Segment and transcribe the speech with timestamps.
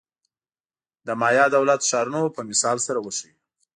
[1.05, 3.35] د مایا دولت-ښارونو په مثال سره وښیو.